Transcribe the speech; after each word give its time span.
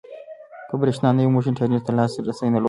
که 0.69 0.75
برېښنا 0.81 1.09
نه 1.17 1.21
وي 1.23 1.29
موږ 1.33 1.45
انټرنيټ 1.47 1.81
ته 1.87 1.91
لاسرسی 1.97 2.45
نلرو. 2.53 2.59